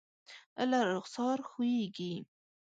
له 0.69 0.79
رخسار 0.91 1.37
ښویېږي 1.49 2.13